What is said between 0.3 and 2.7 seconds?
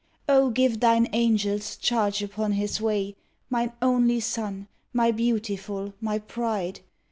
give thine angels charge upon